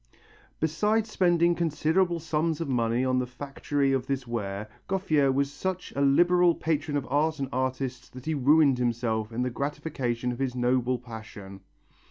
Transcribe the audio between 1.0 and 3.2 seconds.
spending considerable sums of money on